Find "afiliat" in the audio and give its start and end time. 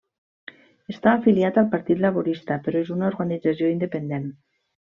1.17-1.59